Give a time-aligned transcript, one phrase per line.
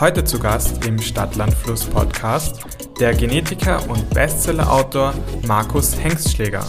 [0.00, 2.62] Heute zu Gast im Stadtlandfluss Podcast
[2.98, 5.12] der Genetiker und Bestsellerautor
[5.46, 6.66] Markus Hengstschläger.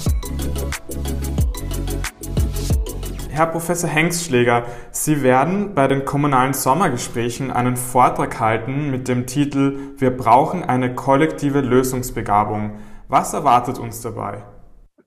[3.30, 9.94] Herr Professor Hengstschläger, Sie werden bei den kommunalen Sommergesprächen einen Vortrag halten mit dem Titel
[9.96, 12.82] Wir brauchen eine kollektive Lösungsbegabung.
[13.08, 14.44] Was erwartet uns dabei?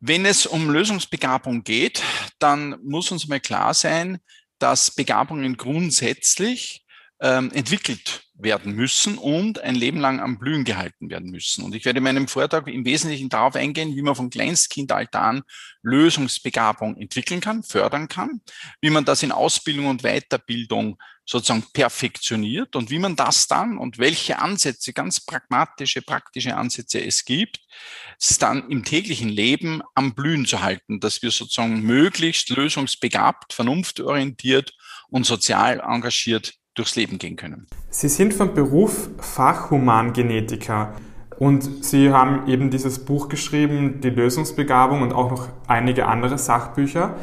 [0.01, 2.03] Wenn es um Lösungsbegabung geht,
[2.39, 4.19] dann muss uns mal klar sein,
[4.59, 6.84] dass Begabungen grundsätzlich
[7.21, 11.65] ähm, entwickelt werden müssen und ein Leben lang am Blühen gehalten werden müssen.
[11.65, 15.43] Und ich werde in meinem Vortrag im Wesentlichen darauf eingehen, wie man von Kleinstkindalter an
[15.83, 18.41] Lösungsbegabung entwickeln kann, fördern kann,
[18.81, 23.99] wie man das in Ausbildung und Weiterbildung sozusagen perfektioniert und wie man das dann und
[23.99, 27.61] welche Ansätze, ganz pragmatische, praktische Ansätze es gibt,
[28.21, 34.73] es dann im täglichen Leben am Blühen zu halten, dass wir sozusagen möglichst lösungsbegabt, vernunftorientiert
[35.09, 37.67] und sozial engagiert durchs Leben gehen können.
[37.91, 40.95] Sie sind von Beruf Fachhumangenetiker
[41.39, 47.19] und Sie haben eben dieses Buch geschrieben, Die Lösungsbegabung und auch noch einige andere Sachbücher.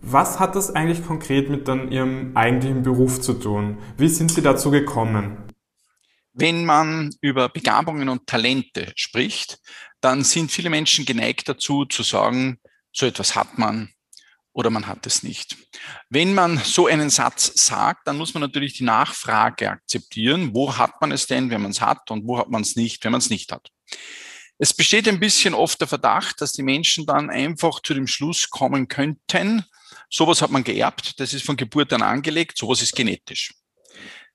[0.00, 3.78] Was hat das eigentlich konkret mit dann Ihrem eigentlichen Beruf zu tun?
[3.96, 5.36] Wie sind Sie dazu gekommen?
[6.34, 9.60] Wenn man über Begabungen und Talente spricht,
[10.00, 12.58] dann sind viele Menschen geneigt dazu zu sagen,
[12.90, 13.90] so etwas hat man,
[14.52, 15.56] oder man hat es nicht.
[16.10, 20.54] Wenn man so einen Satz sagt, dann muss man natürlich die Nachfrage akzeptieren.
[20.54, 23.04] Wo hat man es denn, wenn man es hat und wo hat man es nicht,
[23.04, 23.70] wenn man es nicht hat?
[24.58, 28.50] Es besteht ein bisschen oft der Verdacht, dass die Menschen dann einfach zu dem Schluss
[28.50, 29.64] kommen könnten,
[30.08, 33.54] sowas hat man geerbt, das ist von Geburt an angelegt, sowas ist genetisch.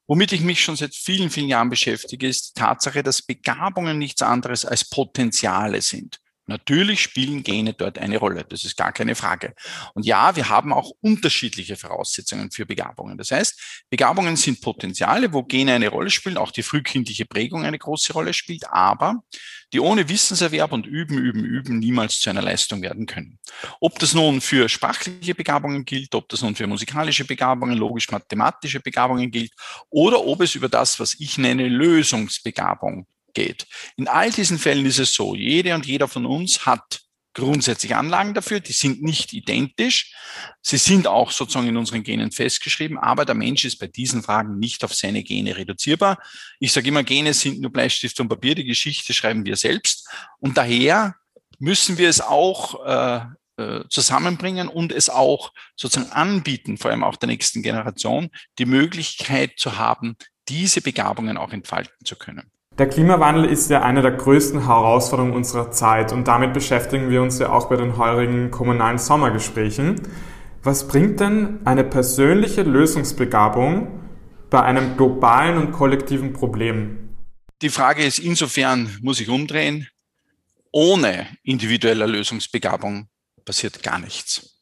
[0.07, 4.21] Womit ich mich schon seit vielen, vielen Jahren beschäftige, ist die Tatsache, dass Begabungen nichts
[4.21, 6.19] anderes als Potenziale sind.
[6.47, 9.53] Natürlich spielen Gene dort eine Rolle, das ist gar keine Frage.
[9.93, 13.17] Und ja, wir haben auch unterschiedliche Voraussetzungen für Begabungen.
[13.17, 17.77] Das heißt, Begabungen sind Potenziale, wo Gene eine Rolle spielen, auch die frühkindliche Prägung eine
[17.77, 19.23] große Rolle spielt, aber
[19.73, 23.39] die ohne Wissenserwerb und Üben, Üben, Üben niemals zu einer Leistung werden können.
[23.81, 29.31] Ob das nun für sprachliche Begabungen gilt, ob das nun für musikalische Begabungen, logisch-mathematische Begabungen
[29.31, 29.51] gilt
[29.89, 33.05] oder ob es über das, was ich nenne, Lösungsbegabung
[33.37, 33.67] geht.
[33.97, 37.01] In all diesen Fällen ist es so, jede und jeder von uns hat
[37.35, 40.11] grundsätzlich Anlagen dafür, die sind nicht identisch.
[40.63, 44.57] Sie sind auch sozusagen in unseren Genen festgeschrieben, aber der Mensch ist bei diesen Fragen
[44.57, 46.17] nicht auf seine Gene reduzierbar.
[46.59, 50.09] Ich sage immer, Gene sind nur Bleistift und Papier, die Geschichte schreiben wir selbst.
[50.39, 51.15] Und daher
[51.59, 53.21] müssen wir es auch äh,
[53.61, 59.59] äh zusammenbringen und es auch sozusagen anbieten, vor allem auch der nächsten Generation, die Möglichkeit
[59.59, 60.17] zu haben,
[60.49, 62.51] diese Begabungen auch entfalten zu können.
[62.77, 67.39] Der Klimawandel ist ja eine der größten Herausforderungen unserer Zeit und damit beschäftigen wir uns
[67.39, 69.99] ja auch bei den heurigen kommunalen Sommergesprächen.
[70.61, 73.99] Was bringt denn eine persönliche Lösungsbegabung
[74.51, 77.15] bei einem globalen und kollektiven Problem?
[77.63, 79.87] Die Frage ist insofern, muss ich umdrehen,
[80.71, 83.07] ohne individueller Lösungsbegabung
[83.43, 84.61] passiert gar nichts.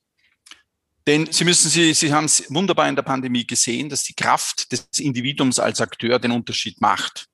[1.05, 4.71] Denn Sie müssen, Sie, Sie haben es wunderbar in der Pandemie gesehen, dass die Kraft
[4.71, 7.27] des Individuums als Akteur den Unterschied macht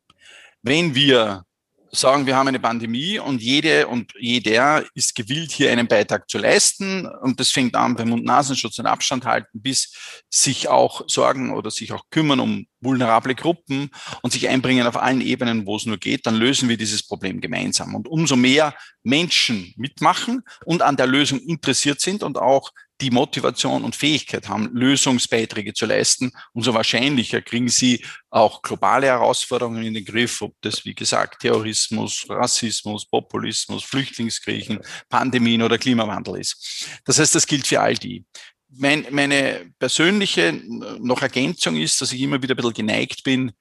[0.64, 1.44] wenn wir
[1.92, 6.38] sagen, wir haben eine Pandemie und jede und jeder ist gewillt, hier einen Beitrag zu
[6.38, 7.06] leisten.
[7.06, 9.94] Und das fängt an beim Mund-Nasenschutz und Abstand halten, bis
[10.30, 13.90] sich auch sorgen oder sich auch kümmern um vulnerable Gruppen
[14.22, 17.42] und sich einbringen auf allen Ebenen, wo es nur geht, dann lösen wir dieses Problem
[17.42, 17.94] gemeinsam.
[17.94, 18.74] Und umso mehr
[19.04, 24.70] Menschen mitmachen und an der Lösung interessiert sind und auch die Motivation und Fähigkeit haben,
[24.74, 30.86] Lösungsbeiträge zu leisten, umso wahrscheinlicher kriegen sie auch globale Herausforderungen in den Griff, ob das,
[30.86, 34.80] wie gesagt, Terrorismus, Rassismus, Populismus, Flüchtlingskriechen,
[35.10, 36.88] Pandemien oder Klimawandel ist.
[37.04, 38.24] Das heißt, das gilt für all die.
[38.70, 40.54] Mein, meine persönliche
[41.00, 43.52] noch Ergänzung ist, dass ich immer wieder ein bisschen geneigt bin,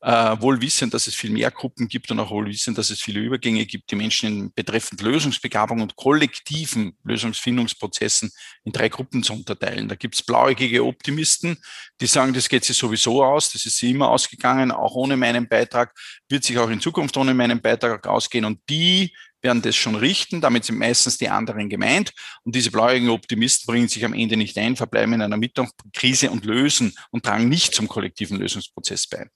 [0.00, 3.00] äh, wohl wissend, dass es viel mehr Gruppen gibt und auch wohl wissend, dass es
[3.00, 8.30] viele Übergänge gibt, die Menschen in betreffend Lösungsbegabung und kollektiven Lösungsfindungsprozessen
[8.64, 9.88] in drei Gruppen zu unterteilen.
[9.88, 11.58] Da gibt es blauäugige Optimisten,
[12.00, 15.48] die sagen, das geht sich sowieso aus, das ist sie immer ausgegangen, auch ohne meinen
[15.48, 15.92] Beitrag,
[16.28, 18.44] wird sich auch in Zukunft ohne meinen Beitrag ausgehen.
[18.44, 19.12] Und die
[19.42, 20.40] werden das schon richten.
[20.40, 22.12] Damit sind meistens die anderen gemeint.
[22.44, 26.44] Und diese blauäugigen Optimisten bringen sich am Ende nicht ein, verbleiben in einer Mittagskrise und
[26.44, 29.28] lösen und tragen nicht zum kollektiven Lösungsprozess bei.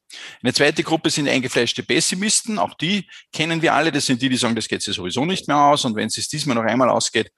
[0.43, 2.59] Eine zweite Gruppe sind eingefleischte Pessimisten.
[2.59, 3.93] Auch die kennen wir alle.
[3.93, 5.85] Das sind die, die sagen, das geht sich sowieso nicht mehr aus.
[5.85, 7.31] Und wenn es diesmal noch einmal ausgeht,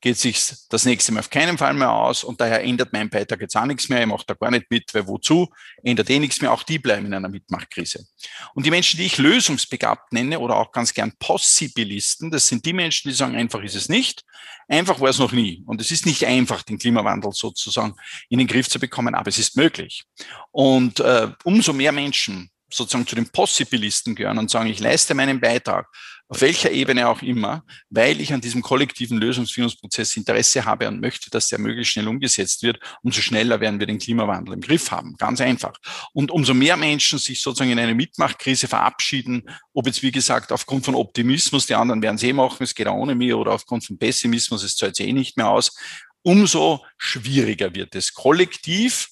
[0.00, 3.40] geht sich das nächste Mal auf keinen Fall mehr aus und daher ändert mein Beitrag
[3.40, 5.48] jetzt auch nichts mehr, ich mache da gar nicht mit, weil wozu,
[5.82, 8.06] ändert eh nichts mehr, auch die bleiben in einer Mitmachkrise.
[8.54, 12.72] Und die Menschen, die ich lösungsbegabt nenne oder auch ganz gern Possibilisten, das sind die
[12.72, 14.22] Menschen, die sagen, einfach ist es nicht,
[14.68, 15.64] einfach war es noch nie.
[15.66, 17.96] Und es ist nicht einfach, den Klimawandel sozusagen
[18.28, 20.04] in den Griff zu bekommen, aber es ist möglich.
[20.52, 25.40] Und äh, umso mehr Menschen sozusagen zu den Possibilisten gehören und sagen, ich leiste meinen
[25.40, 25.88] Beitrag,
[26.28, 31.30] auf welcher Ebene auch immer, weil ich an diesem kollektiven Lösungsfindungsprozess Interesse habe und möchte,
[31.30, 35.14] dass der möglichst schnell umgesetzt wird, umso schneller werden wir den Klimawandel im Griff haben.
[35.16, 35.74] Ganz einfach.
[36.12, 40.84] Und umso mehr Menschen sich sozusagen in eine Mitmachtkrise verabschieden, ob jetzt wie gesagt aufgrund
[40.84, 43.86] von Optimismus, die anderen werden es eh machen, es geht auch ohne mir, oder aufgrund
[43.86, 45.74] von Pessimismus, es zahlt eh nicht mehr aus,
[46.22, 49.08] umso schwieriger wird es, kollektiv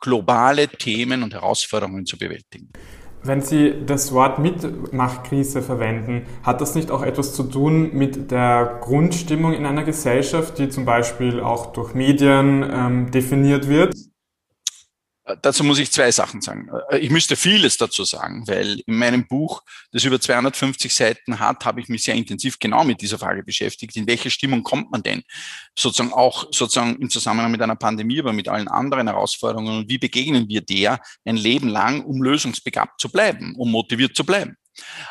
[0.00, 2.70] globale Themen und Herausforderungen zu bewältigen.
[3.22, 8.78] Wenn Sie das Wort Mitmachkrise verwenden, hat das nicht auch etwas zu tun mit der
[8.80, 14.07] Grundstimmung in einer Gesellschaft, die zum Beispiel auch durch Medien ähm, definiert wird?
[15.42, 16.68] Dazu muss ich zwei Sachen sagen.
[16.90, 21.64] Äh, ich müsste vieles dazu sagen, weil in meinem Buch, das über 250 Seiten hat,
[21.64, 23.96] habe ich mich sehr intensiv genau mit dieser Frage beschäftigt.
[23.96, 25.22] In welche Stimmung kommt man denn?
[25.76, 29.78] Sozusagen auch sozusagen im Zusammenhang mit einer Pandemie, aber mit allen anderen Herausforderungen.
[29.78, 34.24] Und wie begegnen wir der ein Leben lang, um lösungsbegabt zu bleiben, um motiviert zu
[34.24, 34.56] bleiben?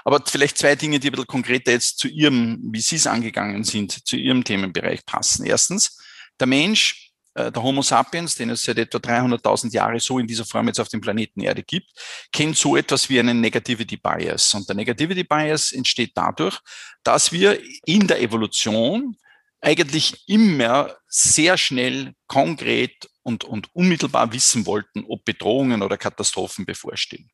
[0.05, 3.63] Aber vielleicht zwei Dinge, die ein bisschen konkreter jetzt zu Ihrem, wie Sie es angegangen
[3.63, 5.45] sind, zu Ihrem Themenbereich passen.
[5.45, 5.97] Erstens,
[6.39, 7.06] der Mensch
[7.37, 10.89] der Homo sapiens, den es seit etwa 300.000 Jahren so in dieser Form jetzt auf
[10.89, 11.91] dem Planeten Erde gibt,
[12.31, 14.53] kennt so etwas wie einen Negativity Bias.
[14.55, 16.59] Und der Negativity Bias entsteht dadurch,
[17.03, 19.15] dass wir in der Evolution
[19.61, 27.29] eigentlich immer sehr schnell konkret und, und unmittelbar wissen wollten, ob Bedrohungen oder Katastrophen bevorstehen.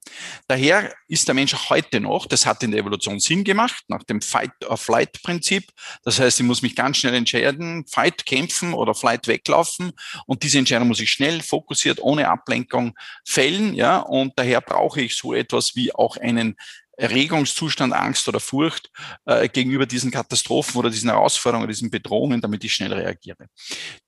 [0.48, 4.20] Daher ist der Mensch heute noch, das hat in der Evolution Sinn gemacht, nach dem
[4.20, 5.72] Fight-or-Flight-Prinzip.
[6.04, 9.92] Das heißt, ich muss mich ganz schnell entscheiden, Fight kämpfen oder Flight weglaufen.
[10.26, 13.76] Und diese Entscheidung muss ich schnell, fokussiert, ohne Ablenkung fällen.
[13.76, 16.56] Ja, und daher brauche ich so etwas wie auch einen
[16.98, 18.92] Erregungszustand, Angst oder Furcht
[19.26, 23.48] äh, gegenüber diesen Katastrophen oder diesen Herausforderungen, diesen Bedrohungen, damit ich schnell reagiere.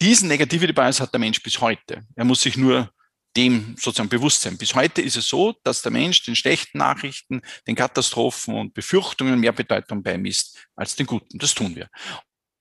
[0.01, 2.03] Diesen Negativity Bias hat der Mensch bis heute.
[2.15, 2.91] Er muss sich nur
[3.35, 4.57] dem sozusagen bewusst sein.
[4.57, 9.39] Bis heute ist es so, dass der Mensch den schlechten Nachrichten, den Katastrophen und Befürchtungen
[9.39, 11.37] mehr Bedeutung beimisst als den guten.
[11.37, 11.89] Das tun wir.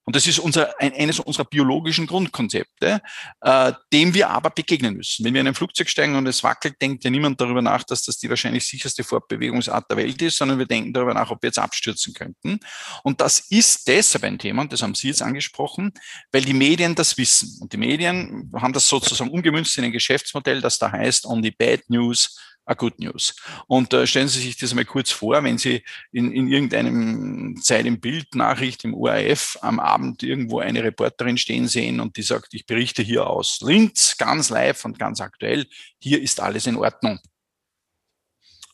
[0.05, 3.01] Und das ist unser, ein, eines unserer biologischen Grundkonzepte,
[3.41, 5.25] äh, dem wir aber begegnen müssen.
[5.25, 8.03] Wenn wir in ein Flugzeug steigen und es wackelt, denkt ja niemand darüber nach, dass
[8.03, 11.49] das die wahrscheinlich sicherste Fortbewegungsart der Welt ist, sondern wir denken darüber nach, ob wir
[11.49, 12.61] jetzt abstürzen könnten.
[13.03, 15.93] Und das ist deshalb ein Thema, und das haben Sie jetzt angesprochen,
[16.33, 17.59] weil die Medien das wissen.
[17.61, 21.81] Und die Medien haben das sozusagen umgemünzt in ein Geschäftsmodell, das da heißt, only bad
[21.89, 23.35] news a good news.
[23.67, 25.83] Und äh, stellen Sie sich das mal kurz vor, wenn Sie
[26.13, 31.69] in, in irgendeinem Zeit im Bild Nachricht im ORF am Abend irgendwo eine Reporterin stehen
[31.69, 35.67] sehen und die sagt, ich berichte hier aus Linz, ganz live und ganz aktuell,
[35.99, 37.21] hier ist alles in Ordnung.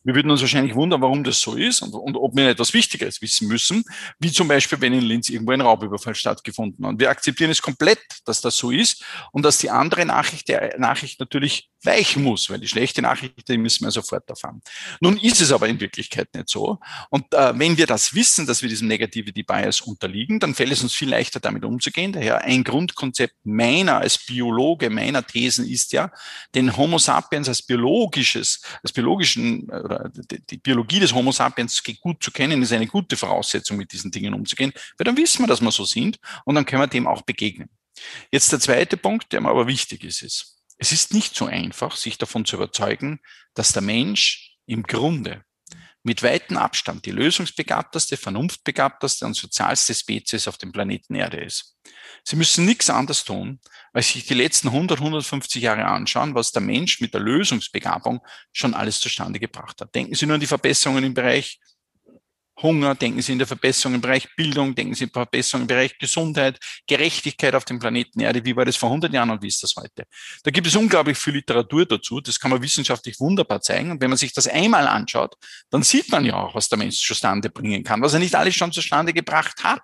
[0.02, 3.20] Wir würden uns wahrscheinlich wundern, warum das so ist und, und, ob wir etwas Wichtigeres
[3.20, 3.84] wissen müssen,
[4.18, 6.98] wie zum Beispiel, wenn in Linz irgendwo ein Raubüberfall stattgefunden hat.
[6.98, 11.20] Wir akzeptieren es komplett, dass das so ist und dass die andere Nachricht, der Nachricht
[11.20, 14.60] natürlich weichen muss, weil die schlechte Nachricht, die müssen wir sofort erfahren.
[15.00, 16.78] Nun ist es aber in Wirklichkeit nicht so.
[17.08, 20.82] Und äh, wenn wir das wissen, dass wir diesem Negativity Bias unterliegen, dann fällt es
[20.82, 22.12] uns viel leichter, damit umzugehen.
[22.12, 26.10] Daher ein Grundkonzept meiner als Biologe, meiner Thesen ist ja,
[26.54, 30.10] den Homo sapiens als biologisches, als biologischen, oder
[30.50, 34.34] die Biologie des Homo sapiens gut zu kennen, ist eine gute Voraussetzung, mit diesen Dingen
[34.34, 37.22] umzugehen, weil dann wissen wir, dass wir so sind und dann können wir dem auch
[37.22, 37.68] begegnen.
[38.30, 41.96] Jetzt der zweite Punkt, der mir aber wichtig ist, ist, es ist nicht so einfach,
[41.96, 43.20] sich davon zu überzeugen,
[43.54, 45.44] dass der Mensch im Grunde
[46.02, 51.76] mit weitem Abstand die lösungsbegabteste, vernunftbegabteste und sozialste Spezies auf dem Planeten Erde ist.
[52.24, 53.60] Sie müssen nichts anderes tun,
[53.92, 58.20] als sich die letzten 100, 150 Jahre anschauen, was der Mensch mit der Lösungsbegabung
[58.52, 59.94] schon alles zustande gebracht hat.
[59.94, 61.60] Denken Sie nur an die Verbesserungen im Bereich
[62.62, 65.66] Hunger, denken Sie in der Verbesserung im Bereich Bildung, denken Sie in der Verbesserung im
[65.66, 68.44] Bereich Gesundheit, Gerechtigkeit auf dem Planeten Erde.
[68.44, 70.04] Wie war das vor 100 Jahren und wie ist das heute?
[70.42, 72.20] Da gibt es unglaublich viel Literatur dazu.
[72.20, 73.90] Das kann man wissenschaftlich wunderbar zeigen.
[73.90, 75.34] Und wenn man sich das einmal anschaut,
[75.70, 78.54] dann sieht man ja auch, was der Mensch zustande bringen kann, was er nicht alles
[78.54, 79.82] schon zustande gebracht hat.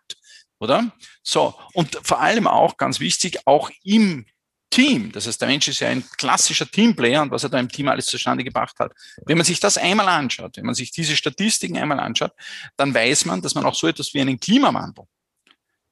[0.59, 0.93] Oder?
[1.23, 1.55] So.
[1.75, 4.27] Und vor allem auch ganz wichtig, auch im
[4.71, 5.13] Team.
[5.13, 7.89] Das heißt, der Mensch ist ja ein klassischer Teamplayer und was er da im Team
[7.89, 8.93] alles zustande gebracht hat.
[9.25, 12.33] Wenn man sich das einmal anschaut, wenn man sich diese Statistiken einmal anschaut,
[12.77, 15.05] dann weiß man, dass man auch so etwas wie einen Klimawandel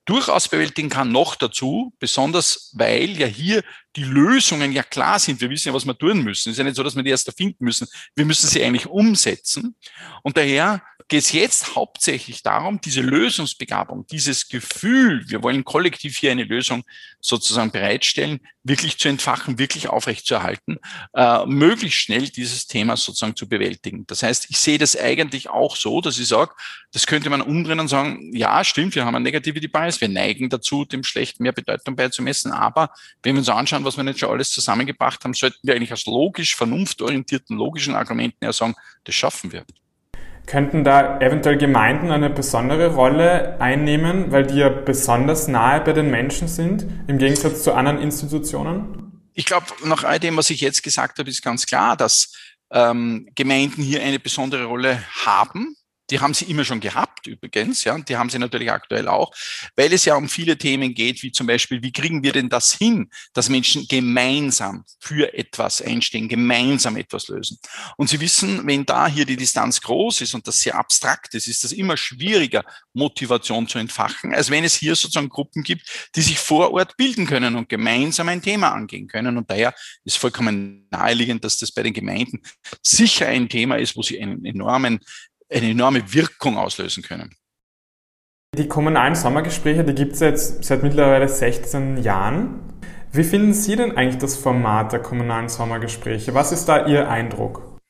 [0.04, 1.12] durchaus bewältigen kann.
[1.12, 3.62] Noch dazu, besonders weil ja hier
[3.96, 5.40] die Lösungen ja klar sind.
[5.40, 6.50] Wir wissen ja, was wir tun müssen.
[6.50, 7.88] Es ist ja nicht so, dass wir die erst erfinden müssen.
[8.14, 9.76] Wir müssen sie eigentlich umsetzen.
[10.22, 16.30] Und daher geht es jetzt hauptsächlich darum, diese Lösungsbegabung, dieses Gefühl, wir wollen kollektiv hier
[16.30, 16.82] eine Lösung
[17.20, 20.78] sozusagen bereitstellen, wirklich zu entfachen, wirklich aufrechtzuerhalten,
[21.14, 24.06] äh, möglichst schnell dieses Thema sozusagen zu bewältigen.
[24.06, 26.54] Das heißt, ich sehe das eigentlich auch so, dass ich sage,
[26.90, 30.48] das könnte man umdrehen und sagen, ja, stimmt, wir haben einen Negativity Bias, wir neigen
[30.48, 32.90] dazu, dem Schlechten mehr Bedeutung beizumessen, aber
[33.22, 36.06] wenn wir uns anschauen, was wir jetzt schon alles zusammengebracht haben, sollten wir eigentlich aus
[36.06, 39.66] logisch, vernunftorientierten, logischen Argumenten ja sagen, das schaffen wir.
[40.46, 46.10] Könnten da eventuell Gemeinden eine besondere Rolle einnehmen, weil die ja besonders nahe bei den
[46.10, 49.22] Menschen sind, im Gegensatz zu anderen Institutionen?
[49.32, 52.32] Ich glaube, nach all dem, was ich jetzt gesagt habe, ist ganz klar, dass
[52.70, 55.76] ähm, Gemeinden hier eine besondere Rolle haben.
[56.10, 59.34] Die haben sie immer schon gehabt, übrigens, ja, und die haben sie natürlich aktuell auch,
[59.76, 62.72] weil es ja um viele Themen geht, wie zum Beispiel, wie kriegen wir denn das
[62.72, 67.58] hin, dass Menschen gemeinsam für etwas einstehen, gemeinsam etwas lösen.
[67.96, 71.48] Und Sie wissen, wenn da hier die Distanz groß ist und das sehr abstrakt ist,
[71.48, 76.22] ist das immer schwieriger, Motivation zu entfachen, als wenn es hier sozusagen Gruppen gibt, die
[76.22, 79.36] sich vor Ort bilden können und gemeinsam ein Thema angehen können.
[79.36, 82.40] Und daher ist vollkommen naheliegend, dass das bei den Gemeinden
[82.82, 85.00] sicher ein Thema ist, wo sie einen enormen
[85.50, 87.34] eine enorme Wirkung auslösen können.
[88.56, 92.60] Die kommunalen Sommergespräche, die gibt es jetzt seit mittlerweile 16 Jahren.
[93.12, 96.34] Wie finden Sie denn eigentlich das Format der kommunalen Sommergespräche?
[96.34, 97.80] Was ist da Ihr Eindruck?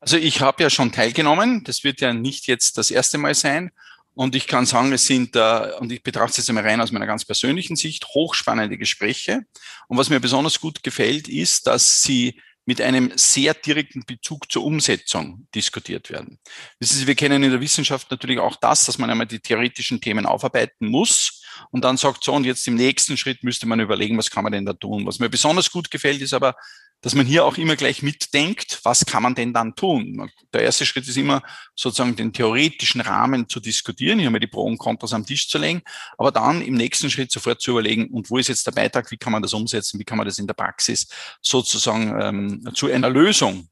[0.00, 1.62] Also ich habe ja schon teilgenommen.
[1.64, 3.70] Das wird ja nicht jetzt das erste Mal sein.
[4.14, 6.90] Und ich kann sagen, es sind, äh, und ich betrachte es jetzt einmal rein aus
[6.90, 9.42] meiner ganz persönlichen Sicht, hochspannende Gespräche.
[9.88, 14.64] Und was mir besonders gut gefällt, ist, dass sie mit einem sehr direkten Bezug zur
[14.64, 16.38] Umsetzung diskutiert werden.
[16.78, 20.00] Wissen Sie, wir kennen in der Wissenschaft natürlich auch das, dass man einmal die theoretischen
[20.00, 24.18] Themen aufarbeiten muss und dann sagt so, und jetzt im nächsten Schritt müsste man überlegen,
[24.18, 25.06] was kann man denn da tun.
[25.06, 26.54] Was mir besonders gut gefällt, ist aber,
[27.02, 30.30] dass man hier auch immer gleich mitdenkt, was kann man denn dann tun?
[30.52, 31.42] Der erste Schritt ist immer
[31.74, 35.58] sozusagen den theoretischen Rahmen zu diskutieren, hier mal die Pro und Kontras am Tisch zu
[35.58, 35.82] legen,
[36.18, 39.16] aber dann im nächsten Schritt sofort zu überlegen, und wo ist jetzt der Beitrag, wie
[39.16, 41.08] kann man das umsetzen, wie kann man das in der Praxis
[41.40, 43.68] sozusagen ähm, zu einer Lösung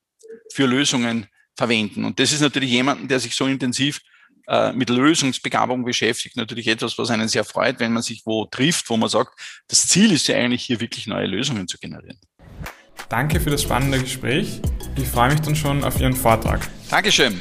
[0.52, 2.04] für Lösungen verwenden.
[2.04, 4.00] Und das ist natürlich jemanden, der sich so intensiv
[4.46, 8.88] äh, mit Lösungsbegabung beschäftigt, natürlich etwas, was einen sehr freut, wenn man sich wo trifft,
[8.88, 12.18] wo man sagt, das Ziel ist ja eigentlich hier wirklich neue Lösungen zu generieren.
[13.08, 14.60] Danke für das spannende Gespräch.
[14.96, 16.60] Ich freue mich dann schon auf Ihren Vortrag.
[16.90, 17.40] Dankeschön.